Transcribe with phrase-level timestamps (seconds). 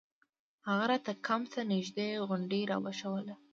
[0.67, 3.35] هغه راته کمپ ته نژدې غونډۍ راوښووله.